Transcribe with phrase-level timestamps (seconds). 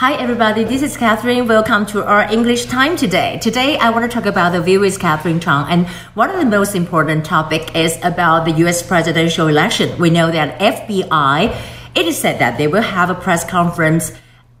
[0.00, 0.62] Hi, everybody.
[0.62, 1.48] This is Catherine.
[1.48, 3.38] Welcome to our English time today.
[3.40, 5.64] Today, I want to talk about the view with Catherine Chang.
[5.70, 8.82] And one of the most important topic is about the U.S.
[8.82, 9.98] presidential election.
[9.98, 11.48] We know that FBI,
[11.94, 14.12] it is said that they will have a press conference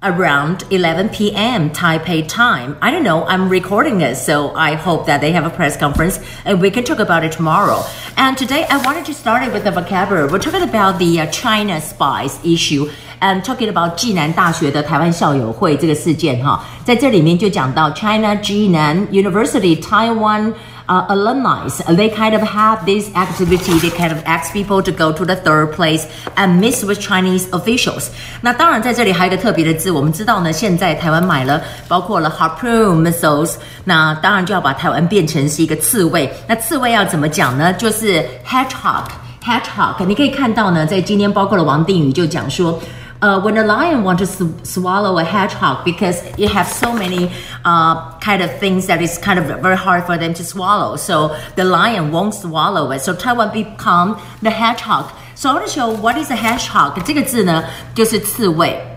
[0.02, 1.68] around 11 p.m.
[1.68, 2.78] Taipei time.
[2.80, 3.26] I don't know.
[3.26, 6.84] I'm recording this, so I hope that they have a press conference and we can
[6.84, 7.82] talk about it tomorrow.
[8.16, 10.30] And today I wanted to start it with the vocabulary.
[10.30, 12.90] We're talking about the uh, China spies issue.
[13.19, 23.79] And talking about 暨南大学的台湾校友会这个事件哈，在这里面就讲到 China 暨南 University Taiwan。uh, alumni, they kind of have this activity.
[23.79, 26.03] They kind of ask people to go to the third place
[26.35, 28.07] and meet with Chinese officials.
[28.41, 33.53] 那当然，在这里还有一个特别的字，我们知道呢，现在台湾买了包括了 Harpoon missiles，
[33.85, 36.29] 那当然就要把台湾变成是一个刺猬。
[36.47, 37.71] 那刺猬要怎么讲呢？
[37.73, 42.77] 就是 hedgehog。hedgehog，你可以看到呢，在今天包括了王定宇就讲说。
[43.21, 47.31] uh, when a lion wants to sw- swallow a hedgehog because it has so many
[47.63, 50.95] uh, kind of things that is kind of very hard for them to swallow.
[50.95, 53.01] So the lion won't swallow it.
[53.01, 55.11] So Taiwan become the hedgehog.
[55.35, 57.01] So I want to show what is a hedgehog.
[57.03, 58.87] 这个字呢，就是刺猬。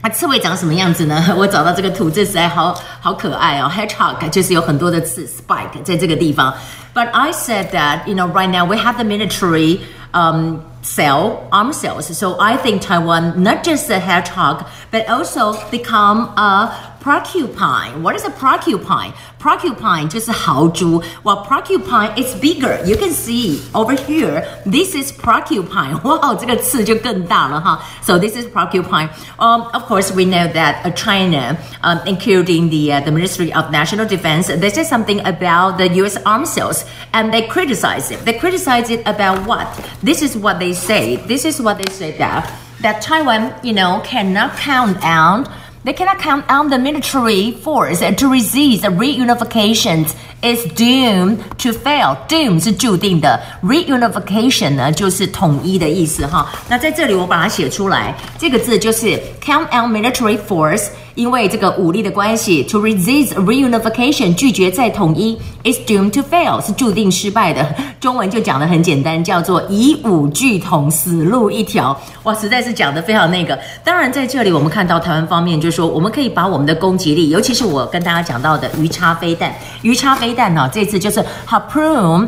[0.00, 1.34] 那刺猬长什么样子呢？
[1.36, 3.68] 我找到这个图，这实在好好可爱哦。
[3.68, 6.54] Hedgehog 就是有很多的刺，spike 在这个地方。
[6.94, 9.80] But I said that you know right now we have the military
[10.12, 12.15] um, sell arm sales.
[12.17, 18.02] So I think Taiwan not just a hedgehog, but also become a porcupine.
[18.02, 19.12] What is a porcupine?
[19.38, 21.02] Porcupine 就是豪猪.
[21.22, 22.84] Well, porcupine is bigger.
[22.84, 24.44] You can see over here.
[24.64, 26.00] This is porcupine.
[26.02, 27.80] Wow, 这个刺就更大了哈.
[28.02, 29.08] So this is porcupine.
[29.38, 33.70] Um, of course, we know that uh, China, um, including the uh, the Ministry of
[33.70, 36.16] National Defense, they say something about the U.S.
[36.24, 38.24] arms sales, and they criticize it.
[38.24, 39.68] They criticize it about what?
[40.02, 41.16] This is what they say.
[41.16, 42.50] This is what they say that
[42.80, 45.48] that Taiwan, you know, cannot count out
[45.83, 50.07] they cannot count on the military force to resist reunification
[50.43, 52.15] is doomed to fail.
[52.27, 56.47] Doom 是注定的，reunification 呢就是统一的意思哈。
[56.69, 60.89] 那在这里我把它写出来，这个字就是 count on military force。
[61.15, 67.63] 因为这个武力的关系，to resist reunification 拒绝再统一，is doomed to fail 是注定失败的。
[67.99, 71.95] 中文就讲的很简单，叫做以武拒统，死路一条。
[72.23, 73.59] 哇，实在是讲的非常那个。
[73.83, 79.53] 当然，在这里我们看到台湾方面就说，我们可以把我们的攻击力，尤其是我跟大家讲到的鱼叉飞弹，
[79.83, 82.27] 鱼叉飞鸡蛋哦这次就是 harpoon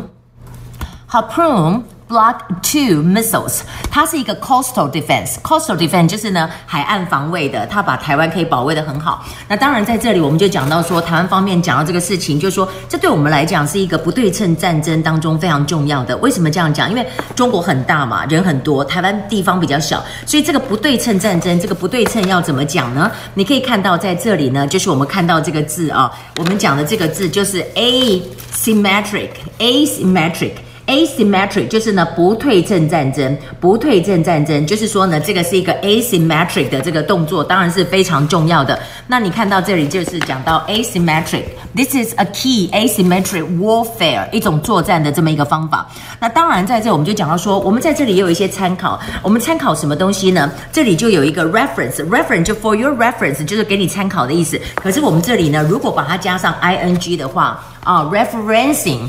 [1.10, 5.38] harpoon Block Two missiles，它是一个 coastal defense。
[5.42, 9.26] coastal defense 就是呢海岸防卫的，它把台湾可以保卫的很好。
[9.48, 16.16] 那当然在这里我们就讲到说，台湾方面讲到这个事情，就说这对我们来讲是一个不对称战争当中非常重要的。
[16.18, 16.92] 为什么这样讲？
[16.92, 17.04] 因为
[17.36, 23.12] 中国很大嘛，人很多，台湾地方比较小，所以这个不对称战争，这个不对称要怎么讲呢？
[23.34, 30.52] 你可以看到在这里呢，就是我们看到这个字啊，我们讲的这个字就是 asymmetric，asymmetric。
[30.88, 38.80] Asymmetric 就是呢不对称战争，不对称战争就是说呢，这个是一个 asymmetric 的这个动作，当然是非常重要的。
[39.08, 45.88] 那你看到这里就是讲到 asymmetric，this is a key asymmetric warfare 一种作战的这么一个方法。
[46.20, 50.52] 那当然在这我们就讲到说，我们在这里也有一些参考，我们参考什么东西呢？
[50.72, 54.60] 这里就有一个 reference，reference 就 for your reference 就是给你参考的意思。
[54.76, 57.64] 可是我们这里呢，如果把它加上 ing 的话。
[57.86, 59.00] 啊，referencing,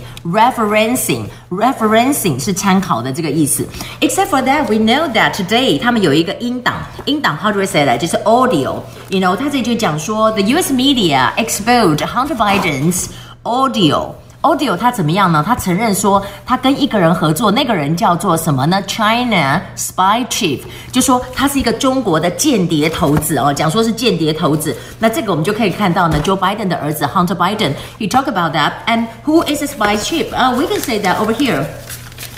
[1.51, 3.67] referencing, 是参考的这个意思。
[4.01, 6.75] Except for that, we know that today 他们有一个音档，
[7.07, 7.99] 音档 how do we say that？
[7.99, 10.73] 就是 audio，you know，他这里就讲说 the U.S.
[10.73, 13.07] media exposed Hunter Biden's
[13.43, 14.11] audio。
[14.46, 15.44] Audio 他怎么样呢？
[15.46, 18.82] 他承认说他跟一个人合作，那个人叫做什么呢？
[18.88, 24.76] China spy chief，就说他是一个中国的间谍头子哦，讲说是间谍头子。
[24.98, 30.34] 那这个我们就可以看到呢，Joe Biden 的儿子 Hunter Biden，he talk about that，and who is the spy chief？
[30.36, 31.64] 啊，we can say that over here。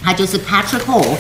[0.03, 1.16] 他就是 Patrick Hall。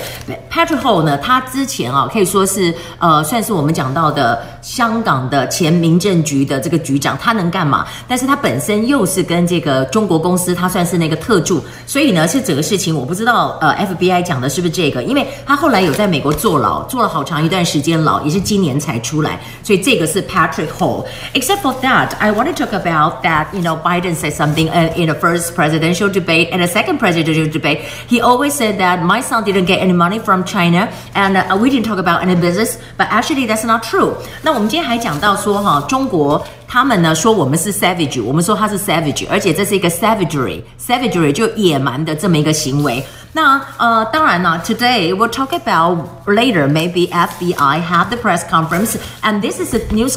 [0.50, 7.86] Patrick Hall 呢，他之前啊可以说是呃算是我们讲到的香港的前民政局的这个局长，他能干嘛？
[8.06, 21.04] 但是他本身又是跟这个中国公司，他算是那个特助，所以呢是整个事情我不知道呃 FBI 讲的是不是这个，因为他后来有在美国坐牢，坐了好长一段时间牢，也是今年才出来，所以这个是 Patrick Hall。
[21.34, 23.46] Except for that, I want to talk about that.
[23.52, 27.80] You know, Biden said something in the first presidential debate and the second presidential debate.
[28.08, 31.69] He always said that my son didn't get any money from China and uh, we
[31.69, 34.13] didn't talk about any business, but actually that's not true.
[34.41, 43.03] 那我们今天还讲到说哈，中国他们呢说我们是 savage，我们说他是 savage，而且这是一个 savagery，savagery 就野蛮的这么一个行为。
[43.35, 45.97] 那呃，当然呢，today we'll talk about
[46.27, 50.15] later maybe FBI have the press conference and this is a news.